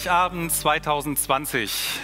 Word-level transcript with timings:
Heiligabend 0.00 0.50
2020. 0.50 2.00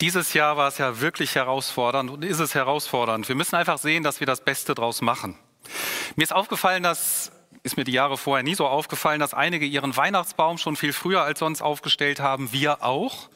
Dieses 0.00 0.32
Jahr 0.32 0.56
war 0.56 0.68
es 0.68 0.78
ja 0.78 1.02
wirklich 1.02 1.34
herausfordernd 1.34 2.10
und 2.10 2.24
ist 2.24 2.38
es 2.38 2.54
herausfordernd. 2.54 3.28
Wir 3.28 3.34
müssen 3.34 3.56
einfach 3.56 3.76
sehen, 3.76 4.02
dass 4.02 4.20
wir 4.20 4.26
das 4.26 4.42
Beste 4.42 4.74
draus 4.74 5.02
machen. 5.02 5.36
Mir 6.16 6.22
ist 6.22 6.32
aufgefallen, 6.32 6.82
dass 6.82 7.32
ist 7.62 7.76
mir 7.76 7.84
die 7.84 7.92
Jahre 7.92 8.16
vorher 8.16 8.42
nie 8.42 8.54
so 8.54 8.66
aufgefallen, 8.66 9.20
dass 9.20 9.34
einige 9.34 9.66
ihren 9.66 9.94
Weihnachtsbaum 9.94 10.56
schon 10.56 10.76
viel 10.76 10.94
früher 10.94 11.22
als 11.22 11.38
sonst 11.38 11.60
aufgestellt 11.60 12.18
haben, 12.18 12.50
wir 12.52 12.82
auch. 12.82 13.28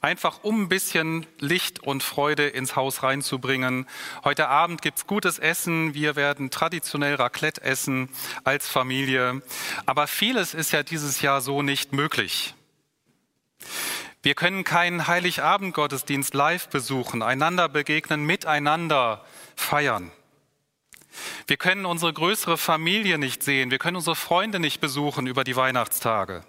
Einfach 0.00 0.42
um 0.42 0.62
ein 0.62 0.68
bisschen 0.70 1.26
Licht 1.38 1.80
und 1.80 2.02
Freude 2.02 2.46
ins 2.46 2.76
Haus 2.76 3.02
reinzubringen. 3.02 3.86
Heute 4.24 4.48
Abend 4.48 4.80
gibt's 4.80 5.06
gutes 5.06 5.38
Essen. 5.38 5.92
Wir 5.92 6.16
werden 6.16 6.48
traditionell 6.48 7.16
Raclette 7.16 7.60
essen 7.60 8.08
als 8.42 8.68
Familie. 8.68 9.42
Aber 9.84 10.06
vieles 10.06 10.54
ist 10.54 10.72
ja 10.72 10.82
dieses 10.82 11.20
Jahr 11.20 11.42
so 11.42 11.60
nicht 11.60 11.92
möglich. 11.92 12.54
Wir 14.22 14.34
können 14.34 14.64
keinen 14.64 15.06
Heiligabend-Gottesdienst 15.06 16.34
live 16.34 16.68
besuchen, 16.68 17.22
einander 17.22 17.68
begegnen, 17.68 18.24
miteinander 18.24 19.24
feiern. 19.54 20.10
Wir 21.46 21.56
können 21.56 21.84
unsere 21.86 22.12
größere 22.12 22.56
Familie 22.56 23.18
nicht 23.18 23.42
sehen, 23.42 23.70
wir 23.70 23.78
können 23.78 23.96
unsere 23.96 24.16
Freunde 24.16 24.60
nicht 24.60 24.80
besuchen 24.80 25.26
über 25.26 25.44
die 25.44 25.56
Weihnachtstage. 25.56 26.44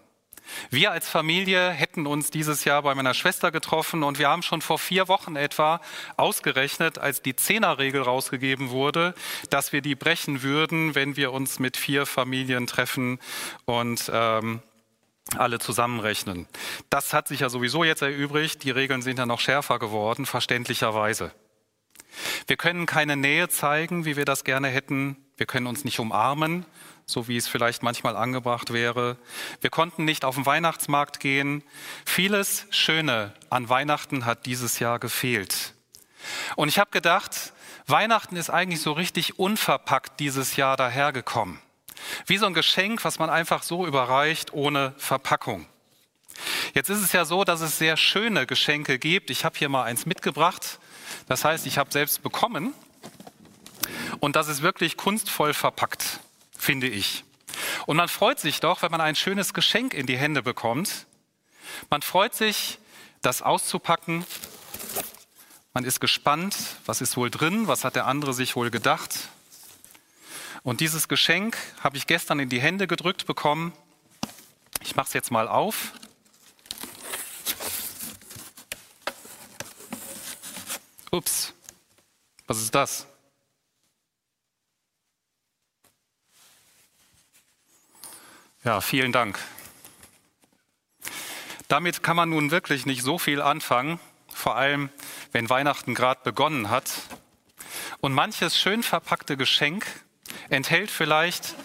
Wir 0.70 0.92
als 0.92 1.10
Familie 1.10 1.72
hätten 1.72 2.06
uns 2.06 2.30
dieses 2.30 2.66
Jahr 2.66 2.84
bei 2.84 2.94
meiner 2.96 3.14
Schwester 3.14 3.52
getroffen 3.52 4.04
und 4.04 4.20
wir 4.20 4.30
haben 4.30 4.44
schon 4.44 4.62
vor 4.62 4.78
vier 4.78 5.08
Wochen 5.08 5.36
etwa 5.36 5.82
ausgerechnet, 6.18 6.98
als 6.98 7.22
die 7.22 7.36
Zehnerregel 7.36 8.02
rausgegeben 8.02 8.70
wurde, 8.70 9.16
dass 9.50 9.74
wir 9.74 9.82
die 9.82 9.96
brechen 9.96 10.44
würden, 10.44 10.96
wenn 10.96 11.18
wir 11.18 11.32
uns 11.32 11.60
mit 11.60 11.78
vier 11.78 12.06
Familien 12.06 12.68
treffen 12.68 13.20
und 13.66 14.10
ähm, 14.14 14.62
alle 15.38 15.60
zusammenrechnen. 15.60 16.48
Das 16.90 17.14
hat 17.14 17.28
sich 17.28 17.40
ja 17.40 17.50
sowieso 17.50 17.84
jetzt 17.84 18.02
erübrigt. 18.02 18.64
Die 18.64 18.72
Regeln 18.72 19.02
sind 19.02 19.20
ja 19.20 19.26
noch 19.26 19.40
schärfer 19.40 19.80
geworden, 19.80 20.26
verständlicherweise. 20.26 21.32
Wir 22.48 22.58
können 22.58 22.86
keine 22.86 23.16
Nähe 23.18 23.50
zeigen, 23.50 24.06
wie 24.06 24.16
wir 24.16 24.26
das 24.26 24.44
gerne 24.44 24.68
hätten. 24.68 25.18
Wir 25.38 25.46
können 25.46 25.68
uns 25.68 25.84
nicht 25.84 26.00
umarmen, 26.00 26.66
so 27.06 27.28
wie 27.28 27.38
es 27.38 27.48
vielleicht 27.48 27.84
manchmal 27.84 28.16
angebracht 28.16 28.72
wäre. 28.72 29.18
Wir 29.62 29.70
konnten 29.70 30.06
nicht 30.06 30.24
auf 30.24 30.36
den 30.36 30.46
Weihnachtsmarkt 30.46 31.20
gehen. 31.20 31.64
Vieles 32.06 32.68
Schöne 32.70 33.34
an 33.50 33.68
Weihnachten 33.68 34.26
hat 34.26 34.46
dieses 34.46 34.80
Jahr 34.80 35.00
gefehlt. 35.00 35.74
Und 36.56 36.70
ich 36.70 36.80
habe 36.80 36.92
gedacht, 36.92 37.54
Weihnachten 37.88 38.36
ist 38.36 38.50
eigentlich 38.50 38.82
so 38.82 38.94
richtig 38.94 39.38
unverpackt 39.38 40.20
dieses 40.20 40.56
Jahr 40.56 40.78
dahergekommen. 40.78 41.60
Wie 42.26 42.38
so 42.38 42.46
ein 42.46 42.54
Geschenk, 42.54 43.04
was 43.04 43.20
man 43.20 43.30
einfach 43.30 43.64
so 43.64 43.86
überreicht 43.86 44.54
ohne 44.54 44.94
Verpackung. 44.98 45.68
Jetzt 46.74 46.90
ist 46.90 47.02
es 47.02 47.12
ja 47.12 47.26
so, 47.26 47.44
dass 47.44 47.62
es 47.62 47.78
sehr 47.78 47.98
schöne 47.98 48.46
Geschenke 48.46 49.00
gibt. 49.00 49.30
Ich 49.30 49.46
habe 49.46 49.58
hier 49.58 49.70
mal 49.70 49.84
eins 49.84 50.06
mitgebracht. 50.06 50.80
Das 51.28 51.46
heißt, 51.46 51.66
ich 51.66 51.78
habe 51.78 51.92
selbst 51.92 52.24
bekommen. 52.24 52.74
Und 54.20 54.36
das 54.36 54.48
ist 54.48 54.62
wirklich 54.62 54.98
kunstvoll 54.98 55.54
verpackt, 55.54 56.20
finde 56.58 56.88
ich. 56.88 57.24
Und 57.86 57.98
man 57.98 58.10
freut 58.10 58.40
sich 58.40 58.60
doch, 58.60 58.82
wenn 58.82 58.92
man 58.92 59.02
ein 59.02 59.16
schönes 59.16 59.54
Geschenk 59.54 59.94
in 59.94 60.06
die 60.06 60.18
Hände 60.18 60.42
bekommt. 60.42 61.06
Man 61.90 62.02
freut 62.02 62.34
sich, 62.34 62.80
das 63.22 63.42
auszupacken. 63.42 64.26
Man 65.74 65.84
ist 65.84 66.00
gespannt, 66.00 66.56
was 66.86 67.02
ist 67.02 67.18
wohl 67.18 67.30
drin, 67.30 67.68
was 67.68 67.84
hat 67.84 67.96
der 67.96 68.06
andere 68.06 68.34
sich 68.34 68.56
wohl 68.56 68.70
gedacht. 68.70 69.30
Und 70.66 70.82
dieses 70.82 71.08
Geschenk 71.08 71.56
habe 71.82 71.96
ich 71.96 72.08
gestern 72.08 72.40
in 72.40 72.50
die 72.50 72.60
Hände 72.60 72.88
gedrückt 72.88 73.28
bekommen. 73.28 73.72
Ich 74.82 74.96
mache 74.96 75.06
es 75.06 75.14
jetzt 75.14 75.30
mal 75.30 75.48
auf. 75.48 75.94
Ups, 81.12 81.54
was 82.48 82.58
ist 82.58 82.74
das? 82.74 83.06
Ja, 88.64 88.82
vielen 88.82 89.12
Dank. 89.12 89.38
Damit 91.68 92.02
kann 92.02 92.16
man 92.16 92.32
nun 92.32 92.50
wirklich 92.50 92.88
nicht 92.88 93.04
so 93.04 93.20
viel 93.20 93.40
anfangen, 93.40 94.00
vor 94.34 94.56
allem 94.56 94.90
wenn 95.32 95.48
Weihnachten 95.48 95.94
gerade 95.94 96.22
begonnen 96.24 96.72
hat. 96.72 96.90
Und 98.00 98.14
manches 98.14 98.58
schön 98.58 98.82
verpackte 98.82 99.38
Geschenk 99.38 99.86
enthält 100.50 100.92
vielleicht 100.92 101.56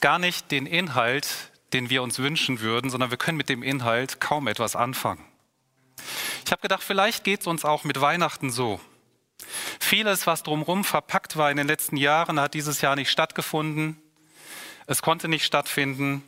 gar 0.00 0.18
nicht 0.18 0.50
den 0.50 0.66
Inhalt, 0.66 1.28
den 1.72 1.90
wir 1.90 2.02
uns 2.02 2.18
wünschen 2.18 2.60
würden, 2.60 2.90
sondern 2.90 3.10
wir 3.10 3.18
können 3.18 3.38
mit 3.38 3.48
dem 3.48 3.62
Inhalt 3.62 4.20
kaum 4.20 4.46
etwas 4.46 4.76
anfangen. 4.76 5.24
Ich 6.44 6.52
habe 6.52 6.62
gedacht, 6.62 6.82
vielleicht 6.82 7.24
geht 7.24 7.40
es 7.40 7.46
uns 7.46 7.64
auch 7.64 7.84
mit 7.84 8.00
Weihnachten 8.00 8.50
so. 8.50 8.80
Vieles, 9.80 10.26
was 10.26 10.42
drumherum 10.42 10.84
verpackt 10.84 11.36
war 11.36 11.50
in 11.50 11.56
den 11.56 11.66
letzten 11.66 11.96
Jahren, 11.96 12.40
hat 12.40 12.54
dieses 12.54 12.80
Jahr 12.80 12.96
nicht 12.96 13.10
stattgefunden. 13.10 14.00
Es 14.86 15.02
konnte 15.02 15.28
nicht 15.28 15.44
stattfinden. 15.44 16.22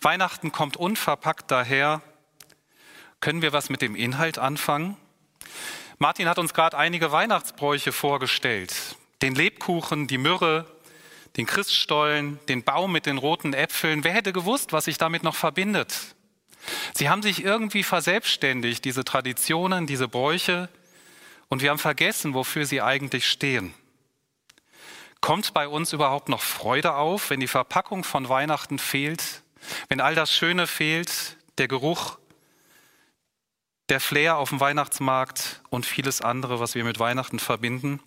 Weihnachten 0.00 0.52
kommt 0.52 0.76
unverpackt 0.76 1.50
daher. 1.50 2.02
Können 3.20 3.42
wir 3.42 3.52
was 3.52 3.70
mit 3.70 3.82
dem 3.82 3.94
Inhalt 3.96 4.38
anfangen? 4.38 4.96
Martin 5.98 6.28
hat 6.28 6.38
uns 6.38 6.54
gerade 6.54 6.76
einige 6.76 7.12
Weihnachtsbräuche 7.12 7.92
vorgestellt. 7.92 8.74
Den 9.22 9.34
Lebkuchen, 9.34 10.06
die 10.06 10.18
Myrrhe, 10.18 10.66
den 11.36 11.46
Christstollen, 11.46 12.38
den 12.48 12.62
Baum 12.62 12.92
mit 12.92 13.06
den 13.06 13.18
roten 13.18 13.54
Äpfeln. 13.54 14.04
Wer 14.04 14.12
hätte 14.12 14.32
gewusst, 14.32 14.72
was 14.72 14.86
sich 14.86 14.98
damit 14.98 15.22
noch 15.22 15.34
verbindet? 15.34 16.14
Sie 16.94 17.08
haben 17.08 17.22
sich 17.22 17.42
irgendwie 17.44 17.82
verselbstständigt, 17.82 18.84
diese 18.84 19.04
Traditionen, 19.04 19.86
diese 19.86 20.08
Bräuche, 20.08 20.68
und 21.48 21.62
wir 21.62 21.70
haben 21.70 21.78
vergessen, 21.78 22.32
wofür 22.32 22.64
sie 22.64 22.80
eigentlich 22.80 23.28
stehen. 23.28 23.74
Kommt 25.20 25.52
bei 25.52 25.68
uns 25.68 25.92
überhaupt 25.92 26.28
noch 26.28 26.42
Freude 26.42 26.94
auf, 26.94 27.28
wenn 27.28 27.40
die 27.40 27.48
Verpackung 27.48 28.04
von 28.04 28.28
Weihnachten 28.28 28.78
fehlt, 28.78 29.42
wenn 29.88 30.00
all 30.00 30.14
das 30.14 30.32
Schöne 30.32 30.66
fehlt, 30.66 31.36
der 31.58 31.68
Geruch, 31.68 32.18
der 33.88 34.00
Flair 34.00 34.36
auf 34.36 34.50
dem 34.50 34.60
Weihnachtsmarkt 34.60 35.60
und 35.68 35.84
vieles 35.84 36.22
andere, 36.22 36.60
was 36.60 36.76
wir 36.76 36.84
mit 36.84 37.00
Weihnachten 37.00 37.40
verbinden? 37.40 38.00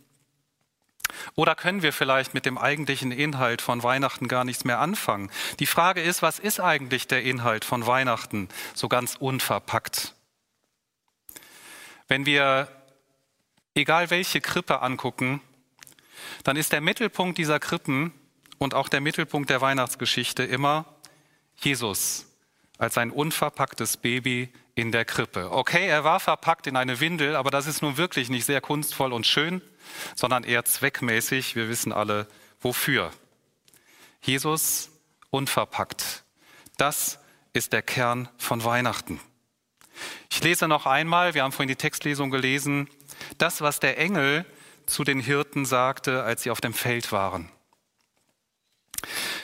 Oder 1.35 1.55
können 1.55 1.81
wir 1.81 1.93
vielleicht 1.93 2.33
mit 2.33 2.45
dem 2.45 2.57
eigentlichen 2.57 3.11
Inhalt 3.11 3.61
von 3.61 3.83
Weihnachten 3.83 4.27
gar 4.27 4.43
nichts 4.43 4.65
mehr 4.65 4.79
anfangen? 4.79 5.31
Die 5.59 5.65
Frage 5.65 6.01
ist, 6.01 6.21
was 6.21 6.39
ist 6.39 6.59
eigentlich 6.59 7.07
der 7.07 7.23
Inhalt 7.23 7.65
von 7.65 7.85
Weihnachten 7.85 8.49
so 8.73 8.87
ganz 8.87 9.15
unverpackt? 9.15 10.15
Wenn 12.07 12.25
wir 12.25 12.67
egal 13.75 14.09
welche 14.09 14.41
Krippe 14.41 14.81
angucken, 14.81 15.41
dann 16.43 16.57
ist 16.57 16.71
der 16.71 16.81
Mittelpunkt 16.81 17.37
dieser 17.37 17.59
Krippen 17.59 18.13
und 18.57 18.73
auch 18.73 18.89
der 18.89 19.01
Mittelpunkt 19.01 19.49
der 19.49 19.61
Weihnachtsgeschichte 19.61 20.43
immer 20.43 20.85
Jesus 21.57 22.27
als 22.77 22.97
ein 22.97 23.11
unverpacktes 23.11 23.97
Baby 23.97 24.51
in 24.75 24.91
der 24.91 25.05
Krippe. 25.05 25.51
Okay, 25.51 25.87
er 25.87 26.03
war 26.03 26.19
verpackt 26.19 26.67
in 26.67 26.75
eine 26.75 26.99
Windel, 26.99 27.35
aber 27.35 27.51
das 27.51 27.67
ist 27.67 27.81
nun 27.81 27.97
wirklich 27.97 28.29
nicht 28.29 28.45
sehr 28.45 28.61
kunstvoll 28.61 29.13
und 29.13 29.25
schön 29.25 29.61
sondern 30.15 30.43
eher 30.43 30.65
zweckmäßig. 30.65 31.55
Wir 31.55 31.69
wissen 31.69 31.91
alle, 31.91 32.27
wofür. 32.61 33.11
Jesus 34.21 34.89
unverpackt. 35.29 36.23
Das 36.77 37.19
ist 37.53 37.73
der 37.73 37.81
Kern 37.81 38.29
von 38.37 38.63
Weihnachten. 38.63 39.19
Ich 40.31 40.43
lese 40.43 40.67
noch 40.67 40.85
einmal, 40.85 41.33
wir 41.33 41.43
haben 41.43 41.51
vorhin 41.51 41.67
die 41.67 41.75
Textlesung 41.75 42.31
gelesen, 42.31 42.89
das, 43.37 43.61
was 43.61 43.79
der 43.79 43.97
Engel 43.97 44.45
zu 44.85 45.03
den 45.03 45.19
Hirten 45.19 45.65
sagte, 45.65 46.23
als 46.23 46.43
sie 46.43 46.51
auf 46.51 46.61
dem 46.61 46.73
Feld 46.73 47.11
waren. 47.11 47.49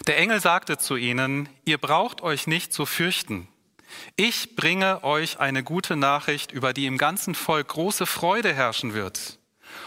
Der 0.07 0.17
Engel 0.17 0.39
sagte 0.39 0.77
zu 0.77 0.95
ihnen, 0.95 1.49
ihr 1.65 1.77
braucht 1.77 2.21
euch 2.21 2.47
nicht 2.47 2.73
zu 2.73 2.85
fürchten. 2.85 3.47
Ich 4.15 4.55
bringe 4.55 5.03
euch 5.03 5.39
eine 5.39 5.63
gute 5.63 5.95
Nachricht, 5.95 6.51
über 6.51 6.73
die 6.73 6.85
im 6.85 6.97
ganzen 6.97 7.35
Volk 7.35 7.69
große 7.69 8.05
Freude 8.05 8.53
herrschen 8.53 8.93
wird. 8.93 9.38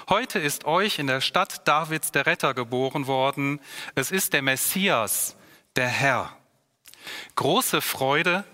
Heute 0.09 0.39
ist 0.39 0.65
euch 0.65 0.99
in 0.99 1.07
der 1.07 1.21
Stadt 1.21 1.67
Davids 1.67 2.13
der 2.13 2.27
Retter 2.27 2.55
geboren 2.55 3.07
worden. 3.07 3.61
Es 3.95 4.11
ist 4.11 4.33
der 4.33 4.43
Messias, 4.43 5.37
der 5.77 5.89
Herr. 5.89 6.37
Große 7.37 7.81
Freude, 7.81 8.45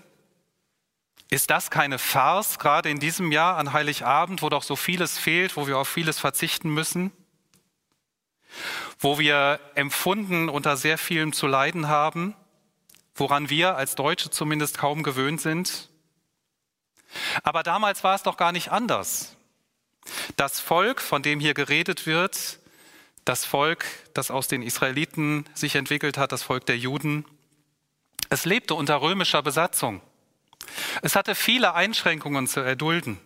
Ist 1.31 1.51
das 1.51 1.69
keine 1.69 1.99
Farce, 1.99 2.57
gerade 2.57 2.89
in 2.89 2.99
diesem 2.99 3.31
Jahr 3.31 3.57
an 3.57 3.71
Heiligabend, 3.71 4.41
wo 4.41 4.49
doch 4.49 4.63
so 4.63 4.75
vieles 4.75 5.17
fehlt, 5.19 5.57
wo 5.57 5.67
wir 5.67 5.77
auf 5.77 5.87
vieles 5.87 6.17
verzichten 6.17 6.73
müssen? 6.73 7.11
Wo 8.97 9.19
wir 9.19 9.59
empfunden 9.75 10.49
unter 10.49 10.75
sehr 10.75 10.97
vielem 10.97 11.31
zu 11.31 11.45
leiden 11.45 11.87
haben, 11.87 12.35
woran 13.13 13.51
wir 13.51 13.75
als 13.75 13.93
Deutsche 13.93 14.31
zumindest 14.31 14.79
kaum 14.79 15.03
gewöhnt 15.03 15.39
sind? 15.39 15.89
Aber 17.43 17.61
damals 17.61 18.03
war 18.03 18.15
es 18.15 18.23
doch 18.23 18.37
gar 18.37 18.51
nicht 18.51 18.71
anders. 18.71 19.37
Das 20.35 20.59
Volk, 20.59 21.01
von 21.01 21.21
dem 21.21 21.39
hier 21.39 21.53
geredet 21.53 22.05
wird, 22.05 22.59
das 23.25 23.45
Volk, 23.45 23.85
das 24.13 24.31
aus 24.31 24.47
den 24.47 24.61
Israeliten 24.61 25.45
sich 25.53 25.75
entwickelt 25.75 26.17
hat, 26.17 26.31
das 26.31 26.43
Volk 26.43 26.65
der 26.65 26.77
Juden, 26.77 27.25
es 28.29 28.45
lebte 28.45 28.75
unter 28.75 29.01
römischer 29.01 29.41
Besatzung. 29.41 30.01
Es 31.01 31.15
hatte 31.15 31.35
viele 31.35 31.73
Einschränkungen 31.73 32.47
zu 32.47 32.59
erdulden. 32.59 33.19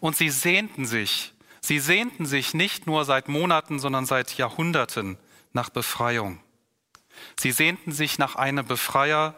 Und 0.00 0.16
sie 0.16 0.30
sehnten 0.30 0.86
sich, 0.86 1.34
sie 1.60 1.78
sehnten 1.78 2.24
sich 2.26 2.54
nicht 2.54 2.86
nur 2.86 3.04
seit 3.04 3.28
Monaten, 3.28 3.78
sondern 3.78 4.06
seit 4.06 4.36
Jahrhunderten 4.36 5.18
nach 5.52 5.68
Befreiung. 5.68 6.40
Sie 7.38 7.52
sehnten 7.52 7.92
sich 7.92 8.18
nach 8.18 8.36
einem 8.36 8.66
Befreier, 8.66 9.34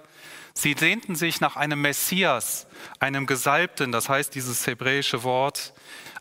sie 0.54 0.74
sehnten 0.78 1.16
sich 1.16 1.40
nach 1.40 1.56
einem 1.56 1.80
Messias, 1.80 2.66
einem 3.00 3.26
Gesalbten, 3.26 3.92
das 3.92 4.08
heißt 4.08 4.34
dieses 4.34 4.66
hebräische 4.66 5.22
Wort, 5.24 5.74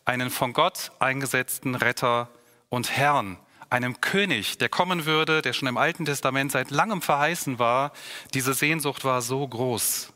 einen 0.06 0.30
von 0.30 0.54
Gott 0.54 0.92
eingesetzten 1.00 1.75
Retter 1.75 2.30
und 2.69 2.96
Herrn, 2.96 3.38
einem 3.69 4.00
König, 4.00 4.57
der 4.60 4.69
kommen 4.69 5.06
würde, 5.06 5.42
der 5.42 5.54
schon 5.54 5.68
im 5.68 5.78
Alten 5.78 6.06
Testament 6.06 6.52
seit 6.52 6.72
langem 6.72 7.02
verheißen 7.02 7.60
war. 7.60 7.92
Diese 8.34 8.54
Sehnsucht 8.54 9.04
war 9.04 9.22
so 9.22 9.46
groß. 9.48 10.13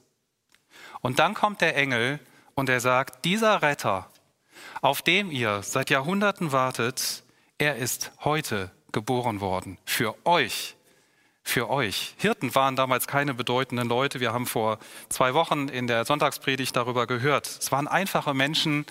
Und 1.01 1.19
dann 1.19 1.33
kommt 1.33 1.61
der 1.61 1.75
Engel 1.75 2.19
und 2.55 2.69
er 2.69 2.79
sagt, 2.79 3.25
dieser 3.25 3.61
Retter, 3.61 4.09
auf 4.81 5.01
dem 5.01 5.31
ihr 5.31 5.63
seit 5.63 5.89
Jahrhunderten 5.89 6.51
wartet, 6.51 7.23
er 7.57 7.75
ist 7.77 8.11
heute 8.23 8.71
geboren 8.91 9.41
worden. 9.41 9.77
Für 9.85 10.15
euch 10.25 10.75
für 11.49 11.69
euch. 11.69 12.13
Hirten 12.17 12.53
waren 12.55 12.75
damals 12.75 13.07
keine 13.07 13.33
bedeutenden 13.33 13.89
Leute. 13.89 14.19
Wir 14.19 14.31
haben 14.31 14.45
vor 14.45 14.79
zwei 15.09 15.33
Wochen 15.33 15.67
in 15.67 15.87
der 15.87 16.05
Sonntagspredigt 16.05 16.75
darüber 16.75 17.07
gehört. 17.07 17.47
Es 17.47 17.71
waren 17.71 17.87
einfache 17.87 18.33
Menschen 18.33 18.85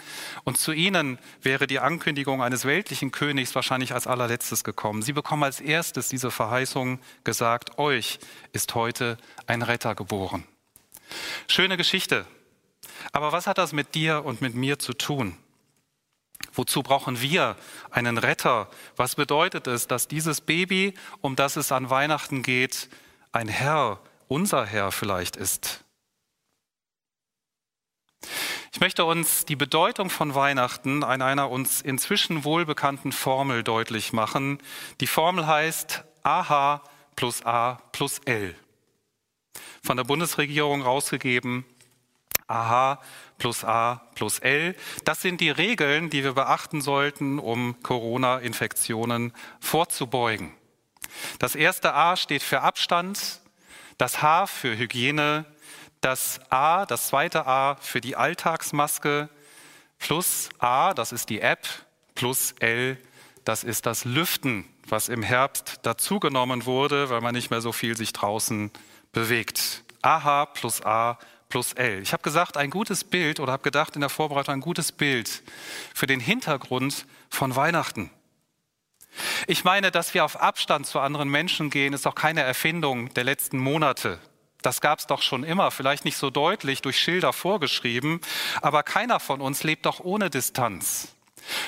und 0.45 0.59
zu 0.59 0.73
ihnen 0.73 1.19
wäre 1.41 1.67
die 1.67 1.79
Ankündigung 1.79 2.43
eines 2.43 2.65
weltlichen 2.65 3.13
Königs 3.13 3.55
wahrscheinlich 3.55 3.95
als 3.95 4.07
allerletztes 4.07 4.65
gekommen. 4.65 5.03
Sie 5.03 5.13
bekommen 5.13 5.45
als 5.45 5.61
erstes 5.61 6.09
diese 6.09 6.31
Verheißung 6.31 6.99
gesagt, 7.25 7.79
euch 7.79 8.19
ist 8.53 8.75
heute 8.75 9.17
ein 9.47 9.63
Retter 9.63 9.95
geboren. 9.95 10.45
Schöne 11.47 11.77
Geschichte. 11.77 12.27
Aber 13.13 13.33
was 13.33 13.47
hat 13.47 13.59
das 13.59 13.73
mit 13.73 13.95
dir 13.95 14.25
und 14.25 14.41
mit 14.41 14.55
mir 14.55 14.79
zu 14.79 14.93
tun? 14.93 15.37
Wozu 16.59 16.83
brauchen 16.83 17.23
wir 17.23 17.55
einen 17.93 18.19
Retter? 18.19 18.69
Was 18.97 19.15
bedeutet 19.15 19.69
es, 19.69 19.87
dass 19.87 20.09
dieses 20.09 20.41
Baby, 20.41 20.93
um 21.21 21.37
das 21.37 21.55
es 21.55 21.71
an 21.71 21.89
Weihnachten 21.89 22.43
geht, 22.43 22.89
ein 23.31 23.47
Herr, 23.47 24.01
unser 24.27 24.67
Herr 24.67 24.91
vielleicht 24.91 25.37
ist? 25.37 25.85
Ich 28.73 28.81
möchte 28.81 29.05
uns 29.05 29.45
die 29.45 29.55
Bedeutung 29.55 30.11
von 30.11 30.35
Weihnachten 30.35 31.05
an 31.05 31.23
einer 31.23 31.49
uns 31.49 31.81
inzwischen 31.81 32.43
wohlbekannten 32.43 33.13
Formel 33.13 33.63
deutlich 33.63 34.13
machen. 34.13 34.59
Die 35.01 35.07
Formel 35.07 35.47
heißt 35.47 36.03
AH 36.25 36.83
plus 37.15 37.47
A 37.47 37.75
plus 37.93 38.19
L. 38.25 38.57
Von 39.85 39.97
der 39.97 40.05
Bundesregierung 40.05 40.83
rausgegeben. 40.83 41.65
AH 42.49 42.99
plus 43.39 43.65
A 43.65 44.03
plus 44.15 44.39
L. 44.41 44.75
Das 45.05 45.23
sind 45.23 45.41
die 45.41 45.51
Regeln, 45.51 46.11
die 46.11 46.25
wir 46.25 46.35
beachten 46.35 46.81
sollten, 46.81 47.39
um 47.39 47.81
Corona-Infektionen 47.83 49.33
vorzubeugen. 49.61 50.53
Das 51.39 51.55
erste 51.55 51.95
A 51.95 52.17
steht 52.17 52.43
für 52.43 52.61
Abstand, 52.61 53.41
das 53.97 54.23
H 54.23 54.47
für 54.47 54.77
Hygiene, 54.77 55.45
das 56.01 56.41
A, 56.51 56.87
das 56.87 57.09
zweite 57.09 57.47
A 57.47 57.77
für 57.81 58.01
die 58.01 58.17
Alltagsmaske, 58.17 59.29
plus 59.99 60.51
A, 60.59 60.95
das 60.95 61.13
ist 61.13 61.29
die 61.31 61.41
App, 61.41 61.67
plus 62.15 62.55
L, 62.61 62.99
das 63.45 63.65
ist 63.65 63.87
das 63.87 64.05
Lüften, 64.05 64.65
was 64.87 65.09
im 65.09 65.23
Herbst 65.23 65.81
dazugenommen 65.83 66.67
wurde, 66.67 67.11
weil 67.11 67.21
man 67.21 67.35
nicht 67.35 67.51
mehr 67.51 67.61
so 67.61 67.73
viel 67.73 67.97
sich 67.97 68.13
draußen 68.13 68.71
bewegt. 69.13 69.85
AH 70.03 70.47
plus 70.47 70.85
A 70.85 71.19
plus 71.49 71.73
L. 71.73 72.03
Ich 72.03 72.13
habe 72.13 72.23
gesagt, 72.23 72.57
ein 72.57 72.71
gutes 72.71 73.05
Bild 73.05 73.41
oder 73.41 73.53
habe 73.53 73.63
gedacht 73.63 73.95
in 73.95 74.01
der 74.01 74.11
Vorbereitung 74.11 74.55
ein 74.55 74.61
gutes 74.61 74.93
Bild 74.93 75.43
für 75.95 76.07
den 76.07 76.21
Hintergrund 76.21 77.07
von 77.31 77.57
Weihnachten. 77.57 78.11
Ich 79.47 79.65
meine, 79.65 79.91
dass 79.91 80.15
wir 80.15 80.25
auf 80.25 80.41
Abstand 80.41 80.87
zu 80.87 81.01
anderen 81.01 81.29
Menschen 81.29 81.71
gehen, 81.71 81.93
ist 81.93 82.07
doch 82.07 82.15
keine 82.15 82.43
Erfindung 82.43 83.13
der 83.15 83.25
letzten 83.25 83.59
Monate. 83.59 84.19
Das 84.63 84.81
gab 84.81 84.99
es 84.99 85.07
doch 85.07 85.23
schon 85.23 85.45
immer, 85.45 85.71
vielleicht 85.71 86.05
nicht 86.05 86.17
so 86.17 86.31
deutlich 86.31 86.83
durch 86.83 86.99
Schilder 86.99 87.33
vorgeschrieben, 87.33 88.21
aber 88.61 88.83
keiner 88.83 89.21
von 89.21 89.41
uns 89.41 89.63
lebt 89.63 89.87
doch 89.87 90.01
ohne 90.01 90.31
Distanz. 90.31 91.15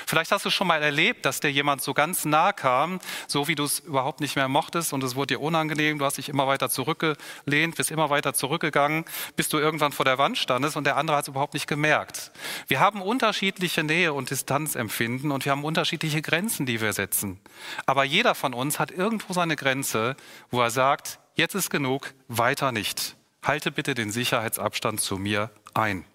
Vielleicht 0.05 0.31
hast 0.31 0.45
du 0.45 0.49
schon 0.49 0.67
mal 0.67 0.81
erlebt, 0.81 1.25
dass 1.25 1.39
dir 1.39 1.51
jemand 1.51 1.81
so 1.81 1.93
ganz 1.93 2.25
nah 2.25 2.53
kam, 2.53 2.99
so 3.27 3.47
wie 3.47 3.55
du 3.55 3.63
es 3.63 3.79
überhaupt 3.79 4.21
nicht 4.21 4.35
mehr 4.35 4.47
mochtest 4.47 4.93
und 4.93 5.03
es 5.03 5.15
wurde 5.15 5.35
dir 5.35 5.41
unangenehm, 5.41 5.99
du 5.99 6.05
hast 6.05 6.17
dich 6.17 6.29
immer 6.29 6.47
weiter 6.47 6.69
zurückgelehnt, 6.69 7.75
bist 7.75 7.91
immer 7.91 8.09
weiter 8.09 8.33
zurückgegangen, 8.33 9.05
bis 9.35 9.49
du 9.49 9.57
irgendwann 9.57 9.91
vor 9.91 10.05
der 10.05 10.17
Wand 10.17 10.37
standest 10.37 10.77
und 10.77 10.85
der 10.85 10.97
andere 10.97 11.17
hat 11.17 11.25
es 11.25 11.29
überhaupt 11.29 11.53
nicht 11.53 11.67
gemerkt. 11.67 12.31
Wir 12.67 12.79
haben 12.79 13.01
unterschiedliche 13.01 13.83
Nähe 13.83 14.13
und 14.13 14.29
Distanzempfinden 14.29 15.31
und 15.31 15.45
wir 15.45 15.51
haben 15.51 15.63
unterschiedliche 15.63 16.21
Grenzen, 16.21 16.65
die 16.65 16.81
wir 16.81 16.93
setzen. 16.93 17.39
Aber 17.85 18.03
jeder 18.03 18.35
von 18.35 18.53
uns 18.53 18.79
hat 18.79 18.91
irgendwo 18.91 19.33
seine 19.33 19.55
Grenze, 19.55 20.15
wo 20.49 20.61
er 20.61 20.71
sagt, 20.71 21.19
jetzt 21.35 21.55
ist 21.55 21.69
genug, 21.69 22.13
weiter 22.27 22.71
nicht. 22.71 23.15
Halte 23.43 23.71
bitte 23.71 23.95
den 23.95 24.11
Sicherheitsabstand 24.11 25.01
zu 25.01 25.17
mir 25.17 25.49
ein. 25.73 26.05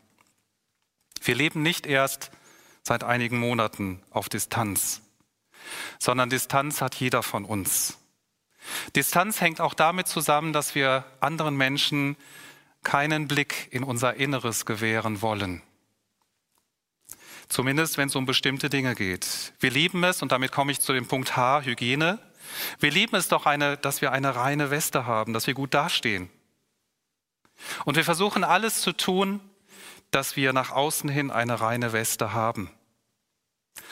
Wir 1.23 1.35
leben 1.35 1.63
nicht 1.63 1.87
erst 1.87 2.31
seit 2.87 3.03
einigen 3.03 3.39
Monaten 3.39 4.01
auf 4.11 4.29
Distanz, 4.29 5.03
sondern 5.99 6.31
Distanz 6.31 6.81
hat 6.81 6.95
jeder 6.95 7.25
von 7.25 7.45
uns. 7.45 7.99
Distanz 8.95 9.41
hängt 9.41 9.61
auch 9.61 9.75
damit 9.75 10.07
zusammen, 10.07 10.53
dass 10.53 10.77
wir 10.77 11.05
anderen 11.19 11.57
Menschen 11.57 12.17
keinen 12.85 13.27
Blick 13.27 13.69
in 13.73 13.83
unser 13.83 14.15
Inneres 14.15 14.67
gewähren 14.67 15.21
wollen. 15.21 15.63
Zumindest 17.49 17.99
wenn 17.99 18.09
es 18.09 18.15
um 18.15 18.25
bestimmte 18.25 18.71
Dinge 18.71 18.95
geht. 18.95 19.53
Wir 19.59 19.71
lieben 19.71 20.05
es, 20.05 20.23
und 20.23 20.31
damit 20.31 20.53
komme 20.53 20.71
ich 20.71 20.81
zu 20.81 20.93
dem 20.93 21.07
Punkt 21.07 21.37
H, 21.37 21.63
Hygiene. 21.63 22.21
Wir 22.79 22.93
lieben 22.93 23.17
es 23.17 23.27
doch, 23.29 23.47
eine, 23.47 23.77
dass 23.77 24.01
wir 24.01 24.13
eine 24.13 24.37
reine 24.37 24.71
Weste 24.71 25.07
haben, 25.07 25.33
dass 25.33 25.49
wir 25.49 25.55
gut 25.55 25.75
dastehen. 25.75 26.31
Und 27.85 27.97
wir 27.97 28.05
versuchen 28.05 28.45
alles 28.45 28.81
zu 28.81 28.93
tun, 28.93 29.41
dass 30.13 30.37
wir 30.37 30.53
nach 30.53 30.71
außen 30.71 31.11
hin 31.11 31.31
eine 31.33 31.61
reine 31.61 31.93
Weste 31.93 32.33
haben. 32.33 32.71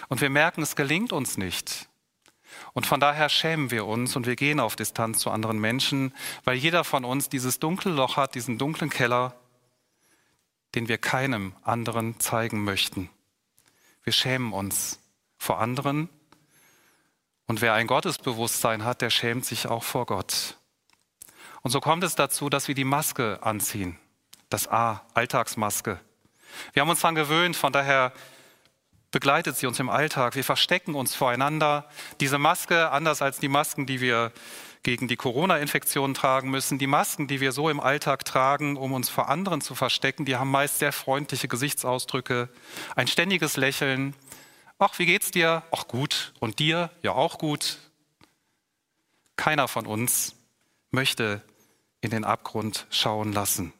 Und 0.09 0.21
wir 0.21 0.31
merken, 0.31 0.63
es 0.63 0.77
gelingt 0.77 1.13
uns 1.13 1.37
nicht. 1.37 1.89
Und 2.73 2.87
von 2.87 3.01
daher 3.01 3.29
schämen 3.29 3.71
wir 3.71 3.87
uns 3.87 4.17
und 4.17 4.27
wir 4.27 4.37
gehen 4.37 4.61
auf 4.61 4.77
Distanz 4.77 5.19
zu 5.19 5.31
anderen 5.31 5.59
Menschen, 5.59 6.13
weil 6.45 6.57
jeder 6.57 6.85
von 6.85 7.05
uns 7.05 7.29
dieses 7.29 7.59
dunkle 7.59 7.93
Loch 7.93 8.17
hat, 8.17 8.35
diesen 8.35 8.59
dunklen 8.59 8.91
Keller, 8.91 9.35
den 10.75 10.89
wir 10.89 10.99
keinem 10.99 11.55
anderen 11.63 12.19
zeigen 12.19 12.65
möchten. 12.65 13.11
Wir 14.03 14.13
schämen 14.13 14.53
uns 14.53 15.01
vor 15.39 15.61
anderen. 15.61 16.09
Und 17.47 17.61
wer 17.61 17.75
ein 17.75 17.87
Gottesbewusstsein 17.87 18.85
hat, 18.85 19.03
der 19.03 19.11
schämt 19.11 19.45
sich 19.45 19.67
auch 19.67 19.85
vor 19.85 20.07
Gott. 20.07 20.57
Und 21.63 21.71
so 21.71 21.81
kommt 21.81 22.05
es 22.05 22.15
dazu, 22.15 22.51
dass 22.51 22.69
wir 22.69 22.75
die 22.75 22.85
Maske 22.85 23.39
anziehen. 23.43 23.99
Das 24.51 24.69
A, 24.69 25.07
Alltagsmaske. 25.15 26.01
Wir 26.73 26.83
haben 26.83 26.91
uns 26.91 27.01
daran 27.01 27.15
gewöhnt, 27.15 27.57
von 27.57 27.73
daher 27.73 28.13
begleitet 29.15 29.57
sie 29.57 29.69
uns 29.69 29.79
im 29.79 29.91
Alltag. 29.91 30.35
Wir 30.35 30.43
verstecken 30.43 30.97
uns 30.97 31.15
voreinander. 31.15 31.89
Diese 32.19 32.37
Maske, 32.37 32.91
anders 32.91 33.23
als 33.23 33.39
die 33.39 33.47
Masken, 33.47 33.87
die 33.87 34.01
wir 34.01 34.33
gegen 34.83 35.07
die 35.07 35.15
Corona-Infektion 35.15 36.15
tragen 36.15 36.51
müssen, 36.51 36.81
die 36.81 36.89
Masken, 36.89 37.29
die 37.29 37.41
wir 37.41 37.53
so 37.53 37.71
im 37.71 37.79
Alltag 37.79 38.25
tragen, 38.25 38.77
um 38.77 38.93
uns 38.93 39.09
vor 39.09 39.29
anderen 39.29 39.61
zu 39.61 39.77
verstecken, 39.77 40.25
die 40.25 40.35
haben 40.35 40.51
meist 40.51 40.81
sehr 40.81 40.91
freundliche 40.91 41.47
Gesichtsausdrücke, 41.47 42.49
ein 42.97 43.07
ständiges 43.07 43.57
Lächeln. 43.57 44.17
Ach, 44.81 44.99
wie 44.99 45.07
geht's 45.07 45.31
dir? 45.31 45.63
Ach 45.71 45.87
gut. 45.87 46.35
Und 46.41 46.59
dir? 46.59 46.91
Ja, 47.03 47.13
auch 47.13 47.39
gut. 47.39 47.79
Keiner 49.37 49.69
von 49.69 49.87
uns 49.87 50.35
möchte 50.91 51.41
in 52.01 52.11
den 52.11 52.25
Abgrund 52.25 52.89
schauen 52.91 53.33
lassen. 53.33 53.73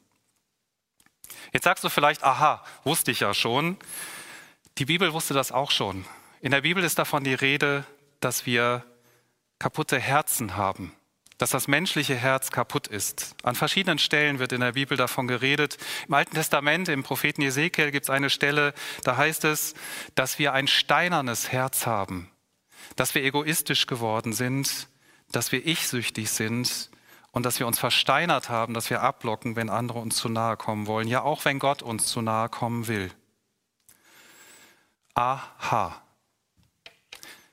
Jetzt 1.51 1.65
sagst 1.65 1.83
du 1.83 1.89
vielleicht, 1.89 2.23
aha, 2.23 2.63
wusste 2.85 3.11
ich 3.11 3.19
ja 3.19 3.33
schon. 3.33 3.77
Die 4.77 4.85
Bibel 4.85 5.13
wusste 5.13 5.33
das 5.33 5.53
auch 5.53 5.71
schon. 5.71 6.05
In 6.41 6.51
der 6.51 6.61
Bibel 6.61 6.83
ist 6.83 6.99
davon 6.99 7.23
die 7.23 7.33
Rede, 7.33 7.85
dass 8.19 8.45
wir 8.45 8.83
kaputte 9.57 9.99
Herzen 9.99 10.57
haben. 10.57 10.93
dass 11.37 11.49
das 11.49 11.67
menschliche 11.67 12.15
Herz 12.15 12.49
kaputt 12.49 12.87
ist. 12.87 13.35
An 13.43 13.55
verschiedenen 13.55 13.99
Stellen 13.99 14.39
wird 14.39 14.53
in 14.53 14.61
der 14.61 14.71
Bibel 14.71 14.95
davon 14.95 15.27
geredet. 15.27 15.77
Im 16.07 16.13
Alten 16.13 16.33
Testament, 16.33 16.87
im 16.87 17.03
Propheten 17.03 17.41
Ezekiel 17.41 17.91
gibt 17.91 18.05
es 18.05 18.09
eine 18.09 18.29
Stelle, 18.29 18.73
da 19.03 19.17
heißt 19.17 19.43
es, 19.43 19.73
dass 20.15 20.39
wir 20.39 20.53
ein 20.53 20.67
steinernes 20.67 21.51
Herz 21.51 21.85
haben, 21.85 22.31
dass 22.95 23.15
wir 23.15 23.23
egoistisch 23.23 23.85
geworden 23.85 24.31
sind, 24.31 24.87
dass 25.29 25.51
wir 25.51 25.65
ich-süchtig 25.65 26.29
sind 26.29 26.89
und 27.31 27.45
dass 27.45 27.59
wir 27.59 27.67
uns 27.67 27.79
versteinert 27.79 28.47
haben, 28.47 28.73
dass 28.73 28.89
wir 28.89 29.01
ablocken, 29.01 29.57
wenn 29.57 29.69
andere 29.69 29.99
uns 29.99 30.15
zu 30.15 30.29
nahe 30.29 30.55
kommen 30.55 30.87
wollen, 30.87 31.09
ja 31.09 31.21
auch 31.21 31.43
wenn 31.43 31.59
Gott 31.59 31.81
uns 31.81 32.05
zu 32.05 32.21
nahe 32.21 32.47
kommen 32.47 32.87
will. 32.87 33.11
Aha. 35.15 36.01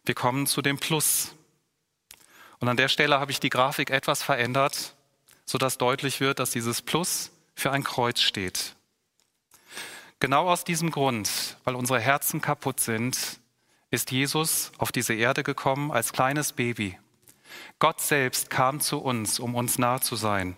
Wir 0.05 0.17
kommen 0.17 0.49
zu 0.49 0.63
dem 0.63 0.79
Plus. 0.79 1.33
Und 2.59 2.69
an 2.69 2.77
der 2.77 2.89
Stelle 2.89 3.21
habe 3.21 3.31
ich 3.31 3.39
die 3.39 3.51
Grafik 3.51 3.91
etwas 3.91 4.21
verändert, 4.21 4.97
sodass 5.47 5.79
deutlich 5.79 6.21
wird, 6.21 6.41
dass 6.41 6.51
dieses 6.51 6.83
Plus 6.83 7.31
für 7.55 7.71
ein 7.71 7.85
Kreuz 7.85 8.21
steht. 8.21 8.75
Genau 10.19 10.49
aus 10.49 10.65
diesem 10.65 10.91
Grund, 10.91 11.57
weil 11.63 11.77
unsere 11.77 12.01
Herzen 12.01 12.41
kaputt 12.41 12.81
sind, 12.81 13.41
ist 13.91 14.11
Jesus 14.11 14.73
auf 14.79 14.91
diese 14.91 15.15
Erde 15.15 15.45
gekommen 15.45 15.93
als 15.93 16.13
kleines 16.13 16.53
Baby. 16.53 16.99
Gott 17.79 18.01
selbst 18.01 18.51
kam 18.51 18.81
zu 18.81 18.99
uns, 18.99 19.39
um 19.39 19.55
uns 19.55 19.79
nah 19.79 20.01
zu 20.01 20.17
sein. 20.17 20.57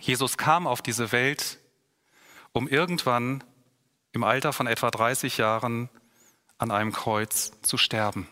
Jesus 0.00 0.36
kam 0.36 0.68
auf 0.68 0.82
diese 0.82 1.10
Welt, 1.10 1.58
um 2.52 2.68
irgendwann 2.68 3.42
im 4.16 4.24
Alter 4.24 4.52
von 4.52 4.66
etwa 4.66 4.90
30 4.90 5.36
Jahren 5.36 5.88
an 6.58 6.70
einem 6.70 6.90
Kreuz 6.90 7.52
zu 7.62 7.76
sterben. 7.76 8.28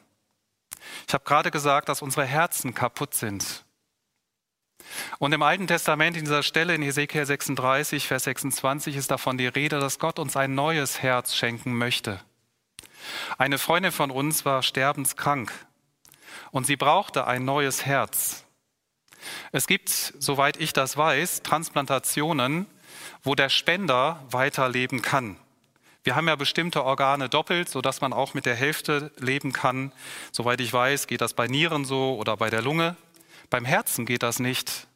Ich 1.06 1.14
habe 1.14 1.24
gerade 1.24 1.50
gesagt, 1.50 1.88
dass 1.88 2.02
unsere 2.02 2.24
Herzen 2.24 2.74
kaputt 2.74 3.14
sind. 3.14 3.64
Und 5.18 5.32
im 5.32 5.42
Alten 5.42 5.66
Testament, 5.66 6.16
in 6.16 6.24
dieser 6.24 6.42
Stelle 6.42 6.74
in 6.74 6.82
Ezekiel 6.82 7.24
36, 7.24 8.06
Vers 8.06 8.24
26, 8.24 8.96
ist 8.96 9.10
davon 9.10 9.38
die 9.38 9.46
Rede, 9.46 9.78
dass 9.78 9.98
Gott 9.98 10.18
uns 10.18 10.36
ein 10.36 10.54
neues 10.54 11.02
Herz 11.02 11.34
schenken 11.34 11.74
möchte. 11.74 12.20
Eine 13.38 13.58
Freundin 13.58 13.92
von 13.92 14.10
uns 14.10 14.44
war 14.44 14.62
sterbenskrank 14.62 15.52
und 16.50 16.66
sie 16.66 16.76
brauchte 16.76 17.26
ein 17.26 17.44
neues 17.44 17.84
Herz. 17.84 18.44
Es 19.52 19.66
gibt, 19.66 19.90
soweit 19.90 20.58
ich 20.58 20.72
das 20.72 20.96
weiß, 20.96 21.42
Transplantationen, 21.42 22.66
wo 23.22 23.34
der 23.34 23.48
Spender 23.48 24.22
weiterleben 24.30 25.02
kann. 25.02 25.38
Wir 26.04 26.16
haben 26.16 26.28
ja 26.28 26.36
bestimmte 26.36 26.84
Organe 26.84 27.30
doppelt, 27.30 27.70
sodass 27.70 28.02
man 28.02 28.12
auch 28.12 28.34
mit 28.34 28.44
der 28.44 28.54
Hälfte 28.54 29.10
leben 29.16 29.52
kann. 29.52 29.90
Soweit 30.32 30.60
ich 30.60 30.70
weiß, 30.70 31.06
geht 31.06 31.22
das 31.22 31.32
bei 31.32 31.48
Nieren 31.48 31.86
so 31.86 32.16
oder 32.16 32.36
bei 32.36 32.50
der 32.50 32.60
Lunge. 32.60 32.94
Beim 33.48 33.64
Herzen 33.64 34.04
geht 34.04 34.22
das 34.22 34.38
nicht. 34.38 34.86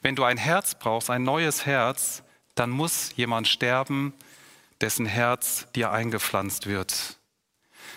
Wenn 0.00 0.16
du 0.16 0.24
ein 0.24 0.38
Herz 0.38 0.74
brauchst, 0.74 1.10
ein 1.10 1.22
neues 1.22 1.66
Herz, 1.66 2.22
dann 2.54 2.70
muss 2.70 3.12
jemand 3.14 3.46
sterben, 3.46 4.14
dessen 4.80 5.04
Herz 5.04 5.66
dir 5.74 5.90
eingepflanzt 5.92 6.66
wird. 6.66 7.18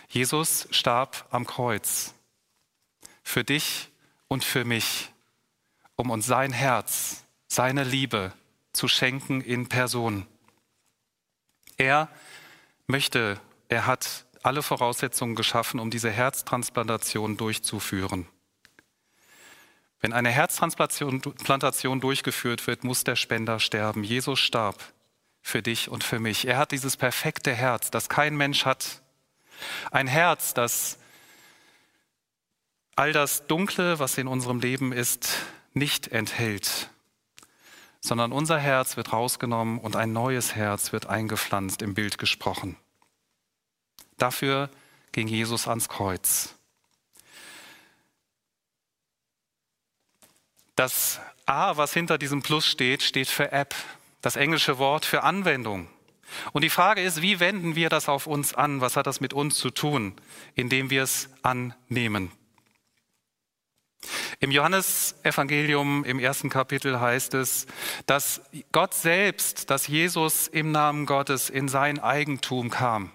Jesus 0.10 0.68
starb 0.72 1.26
am 1.32 1.48
Kreuz 1.48 2.14
für 3.24 3.46
dich 3.46 3.90
und 4.28 4.44
für 4.44 4.66
mich, 4.66 5.10
um 5.96 6.10
uns 6.10 6.26
sein 6.26 6.52
Herz, 6.52 7.24
seine 7.48 7.86
Liebe 7.86 8.34
zu 8.74 8.90
schenken 8.90 9.40
in 9.40 9.70
Person. 9.70 10.28
Er 11.78 12.10
möchte, 12.92 13.40
er 13.70 13.88
hat 13.88 14.26
alle 14.44 14.62
Voraussetzungen 14.62 15.36
geschaffen, 15.36 15.80
um 15.80 15.90
diese 15.90 16.12
Herztransplantation 16.12 17.38
durchzuführen. 17.38 18.28
Wenn 20.00 20.14
eine 20.14 20.30
Herztransplantation 20.30 22.00
durchgeführt 22.02 22.68
wird, 22.68 22.84
muss 22.84 23.04
der 23.04 23.16
Spender 23.16 23.60
sterben. 23.60 24.04
Jesus 24.04 24.40
starb 24.40 24.78
für 25.42 25.62
dich 25.62 25.90
und 25.90 26.04
für 26.04 26.20
mich. 26.20 26.48
Er 26.48 26.58
hat 26.58 26.72
dieses 26.72 26.98
perfekte 26.98 27.54
Herz, 27.54 27.92
das 27.92 28.10
kein 28.10 28.36
Mensch 28.36 28.66
hat. 28.66 29.02
Ein 29.92 30.08
Herz, 30.08 30.54
das 30.54 30.98
all 32.96 33.14
das 33.14 33.48
Dunkle, 33.48 34.00
was 34.00 34.18
in 34.18 34.28
unserem 34.28 34.60
Leben 34.60 34.92
ist, 34.92 35.30
nicht 35.74 36.10
enthält 36.10 36.90
sondern 38.02 38.32
unser 38.32 38.58
Herz 38.58 38.98
wird 38.98 39.14
rausgenommen 39.14 39.80
und 39.80 39.96
ein 39.96 40.12
neues 40.12 40.56
Herz 40.56 40.92
wird 40.92 41.06
eingepflanzt, 41.06 41.82
im 41.82 41.94
Bild 41.94 42.18
gesprochen. 42.18 42.76
Dafür 44.22 44.70
ging 45.14 45.28
Jesus 45.28 45.68
ans 45.68 45.90
Kreuz. 45.90 46.54
Das 50.76 51.20
A, 51.48 51.76
was 51.78 51.94
hinter 51.94 52.20
diesem 52.20 52.44
Plus 52.44 52.68
steht, 52.68 53.02
steht 53.02 53.28
für 53.28 53.52
App, 53.52 53.74
das 54.22 54.36
englische 54.36 54.78
Wort 54.78 55.06
für 55.06 55.24
Anwendung. 55.24 55.88
Und 56.54 56.64
die 56.64 56.70
Frage 56.70 57.02
ist, 57.02 57.24
wie 57.24 57.40
wenden 57.40 57.76
wir 57.76 57.90
das 57.90 58.08
auf 58.08 58.28
uns 58.28 58.54
an? 58.54 58.80
Was 58.80 58.96
hat 58.96 59.08
das 59.08 59.22
mit 59.22 59.34
uns 59.34 59.56
zu 59.58 59.72
tun, 59.72 60.14
indem 60.54 60.92
wir 60.92 61.02
es 61.02 61.28
annehmen? 61.42 62.32
Im 64.40 64.52
Johannesevangelium 64.52 66.04
im 66.04 66.20
ersten 66.20 66.50
Kapitel 66.50 67.00
heißt 67.00 67.34
es, 67.34 67.66
dass 68.06 68.42
Gott 68.72 68.94
selbst, 68.94 69.72
dass 69.72 69.88
Jesus 69.88 70.48
im 70.48 70.72
Namen 70.72 71.08
Gottes 71.08 71.50
in 71.50 71.68
sein 71.68 71.98
Eigentum 71.98 72.70
kam 72.70 73.12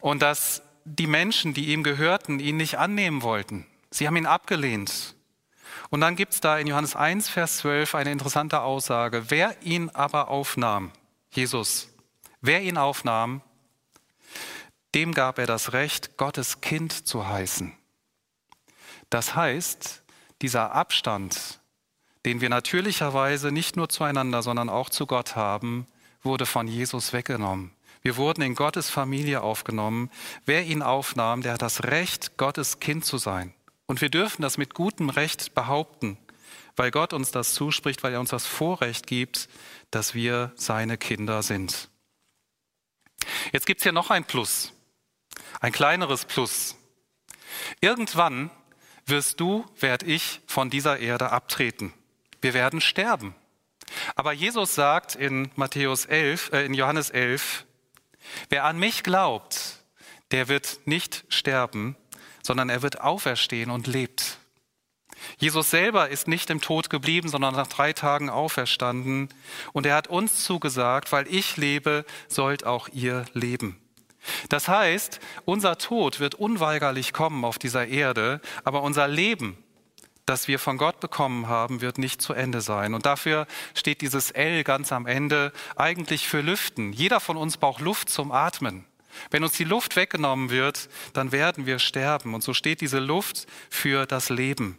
und 0.00 0.22
dass 0.22 0.62
die 0.84 1.06
Menschen, 1.06 1.54
die 1.54 1.72
ihm 1.72 1.82
gehörten, 1.82 2.40
ihn 2.40 2.56
nicht 2.56 2.78
annehmen 2.78 3.22
wollten. 3.22 3.66
Sie 3.90 4.06
haben 4.06 4.16
ihn 4.16 4.26
abgelehnt. 4.26 5.14
Und 5.90 6.00
dann 6.00 6.16
gibt 6.16 6.32
es 6.32 6.40
da 6.40 6.58
in 6.58 6.66
Johannes 6.66 6.96
1, 6.96 7.28
Vers 7.28 7.58
12 7.58 7.94
eine 7.94 8.12
interessante 8.12 8.62
Aussage. 8.62 9.24
Wer 9.28 9.60
ihn 9.62 9.90
aber 9.90 10.28
aufnahm, 10.28 10.90
Jesus, 11.30 11.88
wer 12.40 12.62
ihn 12.62 12.78
aufnahm, 12.78 13.42
dem 14.94 15.14
gab 15.14 15.38
er 15.38 15.46
das 15.46 15.72
Recht, 15.72 16.16
Gottes 16.16 16.60
Kind 16.60 17.06
zu 17.06 17.26
heißen. 17.26 17.72
Das 19.10 19.34
heißt, 19.34 20.02
dieser 20.42 20.72
Abstand, 20.72 21.60
den 22.24 22.40
wir 22.40 22.48
natürlicherweise 22.48 23.52
nicht 23.52 23.76
nur 23.76 23.88
zueinander, 23.88 24.42
sondern 24.42 24.68
auch 24.68 24.90
zu 24.90 25.06
Gott 25.06 25.36
haben, 25.36 25.86
wurde 26.22 26.46
von 26.46 26.68
Jesus 26.68 27.12
weggenommen. 27.12 27.72
Wir 28.02 28.16
wurden 28.16 28.42
in 28.42 28.54
Gottes 28.54 28.90
Familie 28.90 29.42
aufgenommen. 29.42 30.10
Wer 30.44 30.64
ihn 30.64 30.82
aufnahm, 30.82 31.42
der 31.42 31.54
hat 31.54 31.62
das 31.62 31.84
Recht, 31.84 32.36
Gottes 32.36 32.80
Kind 32.80 33.04
zu 33.04 33.18
sein. 33.18 33.54
Und 33.86 34.00
wir 34.00 34.10
dürfen 34.10 34.42
das 34.42 34.58
mit 34.58 34.74
gutem 34.74 35.08
Recht 35.08 35.54
behaupten, 35.54 36.18
weil 36.76 36.90
Gott 36.90 37.12
uns 37.12 37.30
das 37.30 37.54
zuspricht, 37.54 38.02
weil 38.02 38.12
er 38.12 38.20
uns 38.20 38.30
das 38.30 38.46
Vorrecht 38.46 39.06
gibt, 39.06 39.48
dass 39.90 40.14
wir 40.14 40.52
seine 40.56 40.98
Kinder 40.98 41.42
sind. 41.42 41.90
Jetzt 43.52 43.66
gibt 43.66 43.80
es 43.80 43.84
hier 43.84 43.92
noch 43.92 44.10
ein 44.10 44.24
Plus, 44.24 44.72
ein 45.60 45.72
kleineres 45.72 46.24
Plus. 46.24 46.76
Irgendwann 47.80 48.50
wirst 49.06 49.40
du, 49.40 49.64
werd 49.78 50.02
ich 50.02 50.40
von 50.46 50.70
dieser 50.70 50.98
Erde 50.98 51.30
abtreten. 51.30 51.92
Wir 52.40 52.54
werden 52.54 52.80
sterben. 52.80 53.34
Aber 54.16 54.32
Jesus 54.32 54.74
sagt 54.74 55.14
in 55.14 55.50
Matthäus 55.54 56.06
11, 56.06 56.52
äh, 56.52 56.64
in 56.64 56.74
Johannes 56.74 57.10
11, 57.10 57.66
wer 58.48 58.64
an 58.64 58.78
mich 58.78 59.02
glaubt, 59.02 59.78
der 60.30 60.48
wird 60.48 60.80
nicht 60.84 61.24
sterben, 61.28 61.96
sondern 62.42 62.68
er 62.68 62.82
wird 62.82 63.00
auferstehen 63.00 63.70
und 63.70 63.86
lebt. 63.86 64.38
Jesus 65.38 65.70
selber 65.70 66.08
ist 66.08 66.26
nicht 66.26 66.50
im 66.50 66.60
Tod 66.60 66.90
geblieben, 66.90 67.28
sondern 67.28 67.54
nach 67.54 67.68
drei 67.68 67.92
Tagen 67.92 68.28
auferstanden. 68.28 69.28
Und 69.72 69.86
er 69.86 69.94
hat 69.94 70.08
uns 70.08 70.44
zugesagt, 70.44 71.12
weil 71.12 71.26
ich 71.32 71.56
lebe, 71.56 72.04
sollt 72.28 72.64
auch 72.64 72.88
ihr 72.88 73.24
leben. 73.32 73.78
Das 74.48 74.68
heißt, 74.68 75.20
unser 75.44 75.78
Tod 75.78 76.20
wird 76.20 76.34
unweigerlich 76.36 77.12
kommen 77.12 77.44
auf 77.44 77.58
dieser 77.58 77.88
Erde, 77.88 78.40
aber 78.64 78.82
unser 78.82 79.08
Leben, 79.08 79.61
das 80.26 80.48
wir 80.48 80.58
von 80.58 80.78
Gott 80.78 81.00
bekommen 81.00 81.48
haben, 81.48 81.80
wird 81.80 81.98
nicht 81.98 82.22
zu 82.22 82.32
Ende 82.32 82.60
sein. 82.60 82.94
Und 82.94 83.06
dafür 83.06 83.46
steht 83.74 84.00
dieses 84.00 84.30
L 84.30 84.62
ganz 84.64 84.92
am 84.92 85.06
Ende 85.06 85.52
eigentlich 85.76 86.28
für 86.28 86.40
Lüften. 86.40 86.92
Jeder 86.92 87.20
von 87.20 87.36
uns 87.36 87.56
braucht 87.56 87.80
Luft 87.80 88.08
zum 88.08 88.30
Atmen. 88.30 88.84
Wenn 89.30 89.44
uns 89.44 89.54
die 89.54 89.64
Luft 89.64 89.96
weggenommen 89.96 90.50
wird, 90.50 90.88
dann 91.12 91.32
werden 91.32 91.66
wir 91.66 91.78
sterben. 91.78 92.34
Und 92.34 92.42
so 92.42 92.54
steht 92.54 92.80
diese 92.80 92.98
Luft 92.98 93.46
für 93.68 94.06
das 94.06 94.30
Leben, 94.30 94.78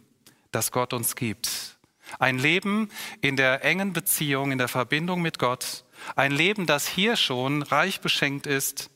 das 0.50 0.72
Gott 0.72 0.92
uns 0.92 1.14
gibt. 1.14 1.76
Ein 2.18 2.38
Leben 2.38 2.90
in 3.20 3.36
der 3.36 3.64
engen 3.64 3.92
Beziehung, 3.92 4.50
in 4.50 4.58
der 4.58 4.68
Verbindung 4.68 5.22
mit 5.22 5.38
Gott. 5.38 5.84
Ein 6.16 6.32
Leben, 6.32 6.66
das 6.66 6.86
hier 6.86 7.16
schon 7.16 7.62
reich 7.62 8.00
beschenkt 8.00 8.46
ist 8.46 8.90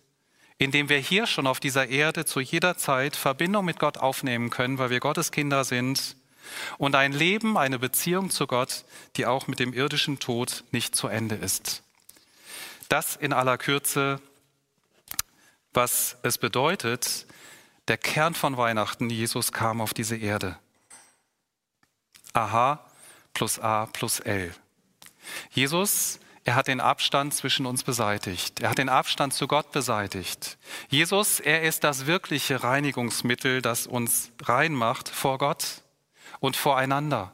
indem 0.60 0.88
wir 0.88 0.98
hier 0.98 1.26
schon 1.26 1.46
auf 1.46 1.60
dieser 1.60 1.88
Erde 1.88 2.24
zu 2.24 2.40
jeder 2.40 2.76
Zeit 2.76 3.14
Verbindung 3.14 3.64
mit 3.64 3.78
Gott 3.78 3.96
aufnehmen 3.96 4.50
können, 4.50 4.78
weil 4.78 4.90
wir 4.90 4.98
Gottes 4.98 5.30
Kinder 5.30 5.62
sind 5.62 6.16
und 6.78 6.94
ein 6.94 7.12
Leben, 7.12 7.56
eine 7.56 7.78
Beziehung 7.78 8.30
zu 8.30 8.46
Gott, 8.46 8.84
die 9.16 9.26
auch 9.26 9.46
mit 9.46 9.58
dem 9.58 9.72
irdischen 9.72 10.18
Tod 10.18 10.64
nicht 10.70 10.94
zu 10.94 11.08
Ende 11.08 11.34
ist. 11.34 11.82
Das 12.88 13.16
in 13.16 13.32
aller 13.32 13.58
Kürze, 13.58 14.20
was 15.74 16.16
es 16.22 16.38
bedeutet, 16.38 17.26
der 17.88 17.98
Kern 17.98 18.34
von 18.34 18.56
Weihnachten, 18.56 19.10
Jesus 19.10 19.52
kam 19.52 19.80
auf 19.80 19.94
diese 19.94 20.16
Erde. 20.16 20.58
AH 22.32 22.80
plus 23.34 23.58
A 23.58 23.86
plus 23.86 24.20
L. 24.20 24.54
Jesus, 25.50 26.20
er 26.44 26.54
hat 26.54 26.68
den 26.68 26.80
Abstand 26.80 27.34
zwischen 27.34 27.66
uns 27.66 27.82
beseitigt. 27.82 28.60
Er 28.60 28.70
hat 28.70 28.78
den 28.78 28.88
Abstand 28.88 29.34
zu 29.34 29.46
Gott 29.46 29.70
beseitigt. 29.70 30.56
Jesus, 30.88 31.40
er 31.40 31.62
ist 31.62 31.84
das 31.84 32.06
wirkliche 32.06 32.62
Reinigungsmittel, 32.62 33.60
das 33.60 33.86
uns 33.86 34.30
rein 34.42 34.72
macht 34.72 35.10
vor 35.10 35.36
Gott 35.36 35.82
und 36.40 36.56
voreinander. 36.56 37.32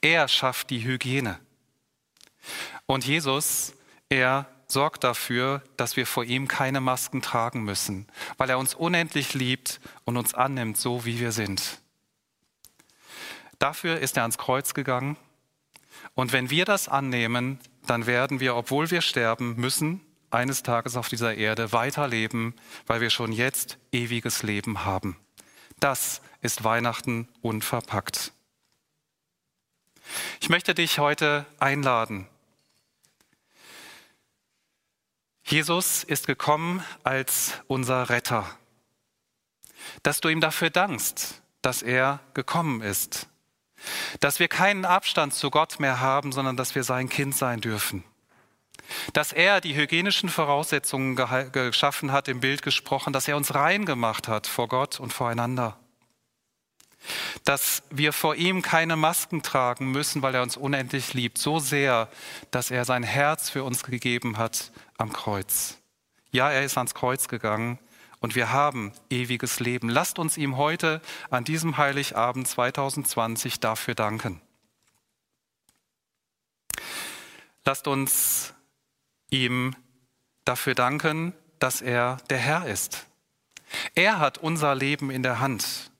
Er 0.00 0.28
schafft 0.28 0.70
die 0.70 0.84
Hygiene. 0.84 1.38
Und 2.86 3.04
Jesus, 3.04 3.74
er 4.08 4.46
sorgt 4.68 5.04
dafür, 5.04 5.62
dass 5.76 5.96
wir 5.96 6.06
vor 6.06 6.24
ihm 6.24 6.48
keine 6.48 6.80
Masken 6.80 7.22
tragen 7.22 7.62
müssen, 7.62 8.06
weil 8.36 8.50
er 8.50 8.58
uns 8.58 8.74
unendlich 8.74 9.34
liebt 9.34 9.80
und 10.04 10.16
uns 10.16 10.34
annimmt, 10.34 10.76
so 10.76 11.04
wie 11.04 11.20
wir 11.20 11.32
sind. 11.32 11.80
Dafür 13.58 13.98
ist 13.98 14.16
er 14.16 14.24
ans 14.24 14.38
Kreuz 14.38 14.74
gegangen. 14.74 15.16
Und 16.14 16.32
wenn 16.32 16.50
wir 16.50 16.64
das 16.64 16.88
annehmen, 16.88 17.58
dann 17.86 18.06
werden 18.06 18.40
wir, 18.40 18.56
obwohl 18.56 18.90
wir 18.90 19.00
sterben 19.00 19.56
müssen, 19.56 20.00
eines 20.30 20.62
Tages 20.62 20.96
auf 20.96 21.08
dieser 21.08 21.34
Erde 21.34 21.72
weiterleben, 21.72 22.54
weil 22.86 23.00
wir 23.00 23.10
schon 23.10 23.32
jetzt 23.32 23.78
ewiges 23.92 24.42
Leben 24.42 24.84
haben. 24.84 25.16
Das 25.80 26.20
ist 26.46 26.62
Weihnachten 26.62 27.28
unverpackt. 27.42 28.32
Ich 30.40 30.48
möchte 30.48 30.74
dich 30.74 31.00
heute 31.00 31.44
einladen. 31.58 32.28
Jesus 35.42 36.04
ist 36.04 36.28
gekommen 36.28 36.84
als 37.02 37.54
unser 37.66 38.10
Retter. 38.10 38.46
Dass 40.04 40.20
du 40.20 40.28
ihm 40.28 40.40
dafür 40.40 40.70
dankst, 40.70 41.42
dass 41.62 41.82
er 41.82 42.20
gekommen 42.32 42.80
ist. 42.80 43.26
Dass 44.20 44.38
wir 44.38 44.46
keinen 44.46 44.84
Abstand 44.84 45.34
zu 45.34 45.50
Gott 45.50 45.80
mehr 45.80 46.00
haben, 46.00 46.30
sondern 46.30 46.56
dass 46.56 46.76
wir 46.76 46.84
sein 46.84 47.08
Kind 47.08 47.36
sein 47.36 47.60
dürfen. 47.60 48.04
Dass 49.12 49.32
er 49.32 49.60
die 49.60 49.74
hygienischen 49.74 50.28
Voraussetzungen 50.28 51.16
geschaffen 51.50 52.12
hat, 52.12 52.28
im 52.28 52.38
Bild 52.38 52.62
gesprochen, 52.62 53.12
dass 53.12 53.26
er 53.26 53.36
uns 53.36 53.52
rein 53.56 53.84
gemacht 53.84 54.28
hat 54.28 54.46
vor 54.46 54.68
Gott 54.68 55.00
und 55.00 55.12
voreinander 55.12 55.76
dass 57.44 57.82
wir 57.90 58.12
vor 58.12 58.34
ihm 58.34 58.62
keine 58.62 58.96
Masken 58.96 59.42
tragen 59.42 59.90
müssen, 59.90 60.22
weil 60.22 60.34
er 60.34 60.42
uns 60.42 60.56
unendlich 60.56 61.14
liebt, 61.14 61.38
so 61.38 61.58
sehr, 61.58 62.08
dass 62.50 62.70
er 62.70 62.84
sein 62.84 63.02
Herz 63.02 63.50
für 63.50 63.64
uns 63.64 63.82
gegeben 63.82 64.38
hat 64.38 64.72
am 64.98 65.12
Kreuz. 65.12 65.78
Ja, 66.30 66.50
er 66.50 66.64
ist 66.64 66.76
ans 66.76 66.94
Kreuz 66.94 67.28
gegangen 67.28 67.78
und 68.20 68.34
wir 68.34 68.50
haben 68.50 68.92
ewiges 69.10 69.60
Leben. 69.60 69.88
Lasst 69.88 70.18
uns 70.18 70.36
ihm 70.36 70.56
heute 70.56 71.00
an 71.30 71.44
diesem 71.44 71.76
Heiligabend 71.76 72.48
2020 72.48 73.60
dafür 73.60 73.94
danken. 73.94 74.40
Lasst 77.64 77.88
uns 77.88 78.54
ihm 79.30 79.74
dafür 80.44 80.74
danken, 80.74 81.34
dass 81.58 81.82
er 81.82 82.18
der 82.30 82.38
Herr 82.38 82.66
ist. 82.66 83.06
Er 83.94 84.18
hat 84.18 84.38
unser 84.38 84.74
Leben 84.74 85.10
in 85.10 85.22
der 85.22 85.40
Hand. 85.40 85.90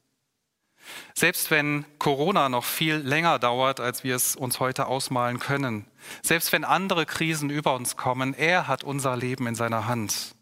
Selbst 1.18 1.50
wenn 1.50 1.86
Corona 1.98 2.50
noch 2.50 2.64
viel 2.64 2.96
länger 2.96 3.38
dauert, 3.38 3.80
als 3.80 4.04
wir 4.04 4.14
es 4.14 4.36
uns 4.36 4.60
heute 4.60 4.86
ausmalen 4.86 5.38
können, 5.38 5.86
selbst 6.22 6.52
wenn 6.52 6.62
andere 6.62 7.06
Krisen 7.06 7.48
über 7.48 7.74
uns 7.74 7.96
kommen, 7.96 8.34
er 8.34 8.68
hat 8.68 8.84
unser 8.84 9.16
Leben 9.16 9.46
in 9.46 9.54
seiner 9.54 9.86
Hand. 9.86 10.34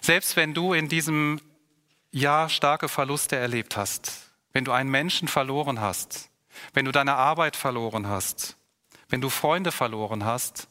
Selbst 0.00 0.34
wenn 0.34 0.54
du 0.54 0.72
in 0.72 0.88
diesem 0.88 1.40
Jahr 2.10 2.48
starke 2.48 2.88
Verluste 2.88 3.36
erlebt 3.36 3.76
hast, 3.76 4.32
wenn 4.52 4.64
du 4.64 4.72
einen 4.72 4.90
Menschen 4.90 5.28
verloren 5.28 5.80
hast, 5.80 6.30
wenn 6.72 6.84
du 6.84 6.90
deine 6.90 7.14
Arbeit 7.14 7.54
verloren 7.54 8.08
hast, 8.08 8.56
wenn 9.08 9.20
du 9.20 9.30
Freunde 9.30 9.70
verloren 9.70 10.24
hast, 10.24 10.66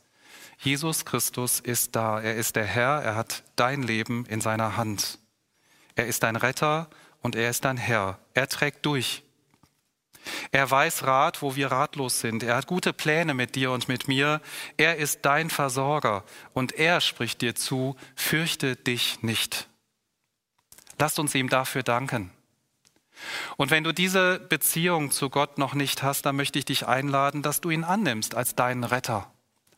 Jesus 0.59 1.05
Christus 1.05 1.61
ist 1.61 1.95
da. 1.95 2.19
Er 2.19 2.35
ist 2.35 2.57
der 2.57 2.65
Herr, 2.65 3.01
er 3.01 3.15
hat 3.15 3.43
dein 3.55 3.81
Leben 3.81 4.25
in 4.25 4.41
seiner 4.41 4.75
Hand. 4.75 5.19
Er 5.95 6.07
ist 6.07 6.23
dein 6.23 6.35
Retter 6.35 6.89
und 7.23 7.35
er 7.35 7.49
ist 7.49 7.65
dein 7.65 7.77
Herr. 7.77 8.19
Er 8.35 8.47
trägt 8.47 8.85
durch. 8.85 9.23
Er 10.51 10.69
weiß 10.69 11.03
Rat, 11.03 11.41
wo 11.41 11.55
wir 11.55 11.71
ratlos 11.71 12.19
sind. 12.19 12.43
Er 12.43 12.55
hat 12.55 12.67
gute 12.67 12.93
Pläne 12.93 13.33
mit 13.33 13.55
dir 13.55 13.71
und 13.71 13.87
mit 13.87 14.07
mir. 14.07 14.41
Er 14.77 14.97
ist 14.97 15.19
dein 15.23 15.49
Versorger 15.49 16.23
und 16.53 16.73
er 16.73 17.01
spricht 17.01 17.41
dir 17.41 17.55
zu, 17.55 17.95
fürchte 18.15 18.75
dich 18.75 19.23
nicht. 19.23 19.67
Lasst 20.99 21.19
uns 21.19 21.35
ihm 21.35 21.49
dafür 21.49 21.83
danken. 21.83 22.31
Und 23.57 23.71
wenn 23.71 23.83
du 23.83 23.93
diese 23.93 24.39
Beziehung 24.39 25.11
zu 25.11 25.29
Gott 25.29 25.57
noch 25.57 25.73
nicht 25.73 26.03
hast, 26.03 26.25
dann 26.25 26.35
möchte 26.35 26.59
ich 26.59 26.65
dich 26.65 26.87
einladen, 26.87 27.41
dass 27.41 27.61
du 27.61 27.69
ihn 27.69 27.83
annimmst 27.83 28.35
als 28.35 28.55
deinen 28.55 28.83
Retter. 28.83 29.31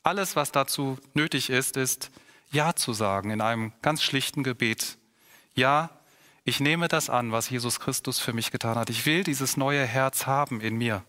Alles, 0.03 0.35
was 0.35 0.51
dazu 0.51 0.99
nötig 1.13 1.49
ist, 1.49 1.77
ist 1.77 2.11
Ja 2.51 2.75
zu 2.75 2.93
sagen 2.93 3.31
in 3.31 3.41
einem 3.41 3.73
ganz 3.81 4.03
schlichten 4.03 4.43
Gebet. 4.43 4.97
Ja, 5.55 5.89
ich 6.45 6.59
nehme 6.59 6.87
das 6.87 7.09
an, 7.09 7.31
was 7.31 7.49
Jesus 7.49 7.79
Christus 7.79 8.19
für 8.19 8.31
mich 8.31 8.51
getan 8.51 8.75
hat. 8.77 8.91
Ich 8.91 9.05
will 9.05 9.23
dieses 9.23 9.57
neue 9.57 9.83
Herz 9.83 10.27
haben 10.27 10.61
in 10.61 10.77
mir. 10.77 11.03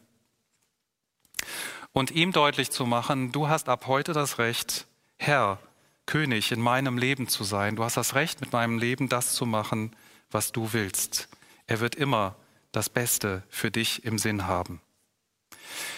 Und 1.93 2.11
ihm 2.11 2.33
deutlich 2.33 2.71
zu 2.71 2.87
machen, 2.87 3.33
du 3.33 3.49
hast 3.49 3.69
ab 3.69 3.87
heute 3.87 4.15
das 4.15 4.39
Recht, 4.39 4.87
Herr, 5.19 5.59
König 6.07 6.53
in 6.53 6.61
meinem 6.61 6.99
Leben 6.99 7.29
zu 7.29 7.45
sein. 7.45 7.77
Du 7.77 7.85
hast 7.85 7.97
das 7.97 8.15
Recht, 8.15 8.41
mit 8.41 8.53
meinem 8.53 8.79
Leben 8.79 9.09
das 9.09 9.35
zu 9.35 9.45
machen, 9.45 9.95
was 10.31 10.53
du 10.53 10.73
willst. 10.73 11.29
Er 11.67 11.81
wird 11.81 11.95
immer 11.95 12.37
das 12.73 12.89
Beste 12.89 13.43
für 13.49 13.71
dich 13.71 14.05
im 14.05 14.19
Sinn 14.19 14.47
haben. 14.47 14.81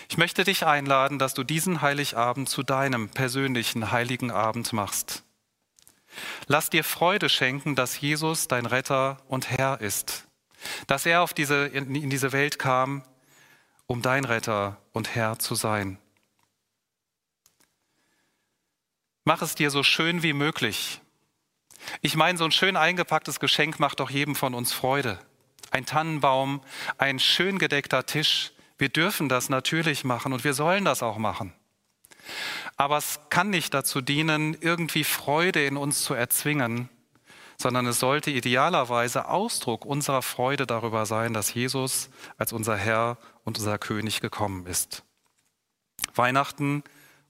Ich 0.08 0.16
möchte 0.16 0.44
dich 0.44 0.66
einladen, 0.66 1.18
dass 1.18 1.34
du 1.34 1.44
diesen 1.44 1.80
Heiligabend 1.80 2.48
zu 2.48 2.62
deinem 2.62 3.08
persönlichen 3.08 3.92
heiligen 3.92 4.30
Abend 4.30 4.72
machst. 4.72 5.22
Lass 6.46 6.70
dir 6.70 6.84
Freude 6.84 7.28
schenken, 7.28 7.74
dass 7.74 8.00
Jesus 8.00 8.48
dein 8.48 8.66
Retter 8.66 9.18
und 9.28 9.50
Herr 9.50 9.80
ist, 9.80 10.26
dass 10.86 11.06
er 11.06 11.22
auf 11.22 11.34
diese, 11.34 11.66
in 11.66 12.10
diese 12.10 12.32
Welt 12.32 12.58
kam, 12.58 13.04
um 13.86 14.02
dein 14.02 14.24
Retter 14.24 14.76
und 14.92 15.14
Herr 15.14 15.38
zu 15.38 15.54
sein. 15.54 15.98
Mach 19.24 19.42
es 19.42 19.54
dir 19.54 19.70
so 19.70 19.82
schön 19.82 20.22
wie 20.22 20.32
möglich. 20.32 21.00
Ich 22.00 22.16
meine, 22.16 22.38
so 22.38 22.44
ein 22.44 22.52
schön 22.52 22.76
eingepacktes 22.76 23.40
Geschenk 23.40 23.78
macht 23.78 24.00
doch 24.00 24.10
jedem 24.10 24.34
von 24.34 24.54
uns 24.54 24.72
Freude. 24.72 25.18
Ein 25.70 25.86
Tannenbaum, 25.86 26.62
ein 26.96 27.18
schön 27.18 27.58
gedeckter 27.58 28.06
Tisch. 28.06 28.52
Wir 28.78 28.88
dürfen 28.88 29.28
das 29.28 29.48
natürlich 29.48 30.04
machen 30.04 30.32
und 30.32 30.44
wir 30.44 30.54
sollen 30.54 30.84
das 30.84 31.02
auch 31.02 31.18
machen. 31.18 31.52
Aber 32.76 32.98
es 32.98 33.20
kann 33.30 33.50
nicht 33.50 33.74
dazu 33.74 34.00
dienen, 34.00 34.56
irgendwie 34.60 35.04
Freude 35.04 35.64
in 35.64 35.76
uns 35.76 36.02
zu 36.04 36.14
erzwingen, 36.14 36.88
sondern 37.56 37.86
es 37.86 37.98
sollte 37.98 38.30
idealerweise 38.30 39.28
Ausdruck 39.28 39.84
unserer 39.84 40.22
Freude 40.22 40.66
darüber 40.66 41.06
sein, 41.06 41.34
dass 41.34 41.54
Jesus 41.54 42.08
als 42.36 42.52
unser 42.52 42.76
Herr 42.76 43.18
und 43.44 43.58
unser 43.58 43.78
König 43.78 44.20
gekommen 44.20 44.66
ist. 44.66 45.02
Weihnachten 46.14 46.84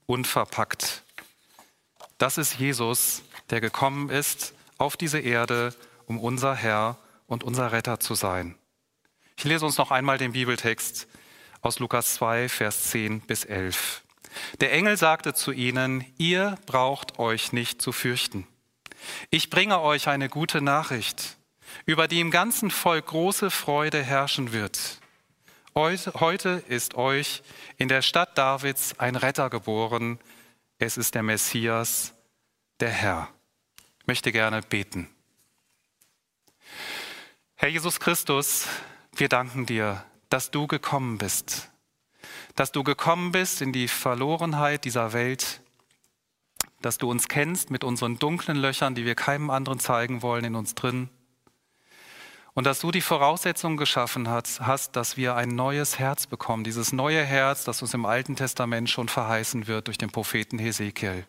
unverpackt. 0.07 1.03
Das 2.19 2.37
ist 2.37 2.59
Jesus, 2.59 3.23
der 3.51 3.61
gekommen 3.61 4.11
ist 4.11 4.55
auf 4.77 4.97
diese 4.97 5.21
Erde, 5.21 5.75
um 6.07 6.19
unser 6.19 6.55
Herr 6.55 6.99
und 7.27 7.45
unser 7.45 7.73
Retter 7.73 8.01
zu 8.01 8.15
sein. 8.15 8.57
Ich 9.37 9.45
lese 9.45 9.65
uns 9.65 9.79
noch 9.79 9.91
einmal 9.91 10.19
den 10.19 10.33
Bibeltext 10.33 11.07
aus 11.61 11.79
Lukas 11.79 12.15
2, 12.15 12.49
Vers 12.49 12.91
10 12.91 13.21
bis 13.21 13.45
11. 13.45 14.03
Der 14.61 14.73
Engel 14.73 14.97
sagte 14.97 15.35
zu 15.35 15.53
ihnen, 15.53 16.05
ihr 16.19 16.59
braucht 16.67 17.19
euch 17.19 17.53
nicht 17.53 17.81
zu 17.83 17.93
fürchten. 17.93 18.47
Ich 19.31 19.51
bringe 19.51 19.81
euch 19.81 20.09
eine 20.09 20.29
gute 20.29 20.61
Nachricht, 20.61 21.37
über 21.87 22.09
die 22.09 22.21
im 22.21 22.31
ganzen 22.31 22.71
Volk 22.71 23.07
große 23.07 23.51
Freude 23.51 24.03
herrschen 24.03 24.53
wird. 24.53 25.01
Heute 25.75 26.65
ist 26.67 26.97
euch 26.97 27.43
in 27.77 27.89
der 27.89 28.03
Stadt 28.03 28.37
Davids 28.37 28.99
ein 28.99 29.15
Retter 29.15 29.49
geboren. 29.49 30.19
Es 30.79 30.97
ist 30.97 31.15
der 31.15 31.23
Messias, 31.23 32.15
der 32.81 32.91
Herr. 32.91 33.29
Ich 34.01 34.07
möchte 34.09 34.33
gerne 34.33 34.61
beten. 34.63 35.09
Herr 37.55 37.69
Jesus 37.69 38.01
Christus, 38.01 38.67
wir 39.15 39.29
danken 39.29 39.67
dir, 39.67 40.05
dass 40.31 40.51
du 40.51 40.67
gekommen 40.67 41.19
bist 41.19 41.71
dass 42.59 42.73
du 42.73 42.83
gekommen 42.83 43.31
bist 43.31 43.63
in 43.63 43.73
die 43.73 43.87
Verlorenheit 43.87 44.85
dieser 44.85 45.13
Welt, 45.13 45.61
dass 46.83 46.99
du 46.99 47.09
uns 47.09 47.29
kennst 47.29 47.71
mit 47.71 47.85
unseren 47.85 48.19
dunklen 48.19 48.57
Löchern, 48.57 48.97
die 48.97 49.05
wir 49.05 49.15
keinem 49.15 49.51
anderen 49.51 49.79
zeigen 49.79 50.23
wollen 50.23 50.45
in 50.45 50.57
uns 50.57 50.75
drin. 50.75 51.09
Und 52.55 52.65
dass 52.65 52.81
du 52.81 52.91
die 52.91 53.01
Voraussetzungen 53.01 53.77
geschaffen 53.77 54.29
hast, 54.29 54.97
dass 54.97 55.17
wir 55.17 55.37
ein 55.37 55.51
neues 55.51 56.01
Herz 56.01 56.27
bekommen, 56.27 56.65
dieses 56.65 56.93
neue 56.93 57.23
Herz, 57.23 57.63
das 57.63 57.81
uns 57.81 57.95
im 57.95 58.05
Alten 58.05 58.35
Testament 58.35 58.91
schon 58.91 59.09
verheißen 59.09 59.69
wird 59.69 59.87
durch 59.87 59.99
den 59.99 60.11
Propheten 60.11 60.59
Hesekiel. 60.59 61.25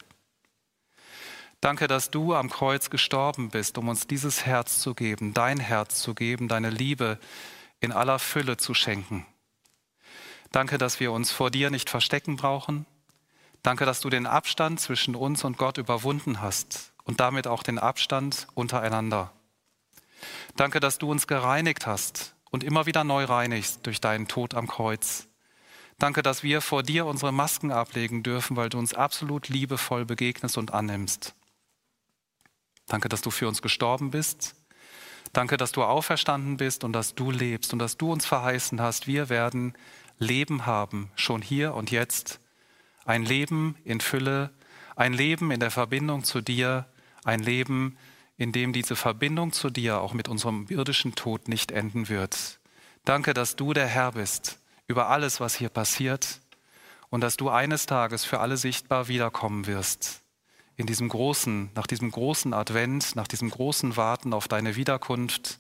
Danke, 1.62 1.88
dass 1.88 2.10
du 2.10 2.34
am 2.34 2.50
Kreuz 2.50 2.90
gestorben 2.90 3.50
bist, 3.50 3.78
um 3.78 3.88
uns 3.88 4.08
dieses 4.08 4.48
Herz 4.48 4.80
zu 4.80 4.96
geben, 4.96 5.36
dein 5.36 5.60
Herz 5.60 6.02
zu 6.02 6.16
geben, 6.16 6.48
deine 6.48 6.72
Liebe 6.72 7.20
in 7.80 7.92
aller 7.92 8.18
Fülle 8.18 8.58
zu 8.58 8.74
schenken. 8.74 9.28
Danke, 10.52 10.78
dass 10.78 11.00
wir 11.00 11.12
uns 11.12 11.32
vor 11.32 11.52
dir 11.52 11.70
nicht 11.70 11.90
verstecken 11.90 12.36
brauchen. 12.36 12.86
Danke, 13.62 13.86
dass 13.86 14.00
du 14.00 14.10
den 14.10 14.26
Abstand 14.26 14.80
zwischen 14.80 15.16
uns 15.16 15.44
und 15.44 15.58
Gott 15.58 15.78
überwunden 15.78 16.42
hast 16.42 16.94
und 17.04 17.20
damit 17.20 17.46
auch 17.46 17.64
den 17.64 17.78
Abstand 17.78 18.48
untereinander. 18.56 19.32
Danke, 20.56 20.80
dass 20.80 20.98
du 20.98 21.12
uns 21.12 21.28
gereinigt 21.28 21.86
hast 21.86 22.36
und 22.50 22.64
immer 22.64 22.86
wieder 22.86 23.04
neu 23.04 23.26
reinigst 23.26 23.86
durch 23.86 24.02
deinen 24.02 24.28
Tod 24.28 24.54
am 24.54 24.68
Kreuz. 24.68 25.28
Danke, 25.98 26.24
dass 26.24 26.44
wir 26.44 26.62
vor 26.62 26.82
dir 26.82 27.06
unsere 27.06 27.34
Masken 27.34 27.72
ablegen 27.72 28.24
dürfen, 28.24 28.56
weil 28.56 28.70
du 28.70 28.80
uns 28.80 28.94
absolut 28.94 29.50
liebevoll 29.50 30.06
begegnest 30.06 30.58
und 30.58 30.74
annimmst. 30.74 31.36
Danke, 32.88 33.10
dass 33.10 33.22
du 33.22 33.32
für 33.32 33.48
uns 33.48 33.62
gestorben 33.62 34.10
bist. 34.10 34.56
Danke, 35.34 35.58
dass 35.58 35.74
du 35.74 35.84
auferstanden 35.84 36.58
bist 36.58 36.84
und 36.84 36.94
dass 36.94 37.14
du 37.14 37.30
lebst 37.30 37.74
und 37.74 37.80
dass 37.80 37.98
du 37.98 38.12
uns 38.12 38.26
verheißen 38.26 38.82
hast, 38.82 39.06
wir 39.06 39.30
werden 39.30 39.74
Leben 40.20 40.66
haben, 40.66 41.12
schon 41.16 41.42
hier 41.42 41.74
und 41.74 41.92
jetzt. 41.92 42.40
Ein 43.06 43.24
Leben 43.24 43.76
in 43.86 44.02
Fülle, 44.02 44.52
ein 44.96 45.14
Leben 45.14 45.50
in 45.50 45.62
der 45.62 45.72
Verbindung 45.72 46.24
zu 46.24 46.42
dir, 46.42 46.86
ein 47.24 47.40
Leben, 47.40 47.98
in 48.38 48.52
dem 48.52 48.74
diese 48.74 48.96
Verbindung 48.96 49.54
zu 49.54 49.70
dir 49.70 50.02
auch 50.02 50.14
mit 50.14 50.28
unserem 50.28 50.68
irdischen 50.70 51.16
Tod 51.16 51.48
nicht 51.48 51.72
enden 51.72 52.10
wird. 52.10 52.60
Danke, 53.06 53.34
dass 53.34 53.56
du 53.56 53.74
der 53.74 53.88
Herr 53.88 54.12
bist 54.12 54.60
über 54.88 55.08
alles, 55.08 55.40
was 55.40 55.56
hier 55.56 55.70
passiert 55.70 56.42
und 57.10 57.22
dass 57.22 57.38
du 57.38 57.50
eines 57.50 57.86
Tages 57.86 58.26
für 58.26 58.40
alle 58.40 58.58
sichtbar 58.58 59.08
wiederkommen 59.08 59.68
wirst. 59.68 60.22
In 60.76 60.86
diesem 60.86 61.10
großen, 61.10 61.72
nach 61.76 61.88
diesem 61.88 62.12
großen 62.12 62.54
Advent, 62.54 63.16
nach 63.16 63.28
diesem 63.28 63.50
großen 63.50 63.98
Warten 63.98 64.34
auf 64.34 64.48
deine 64.48 64.76
Wiederkunft 64.76 65.60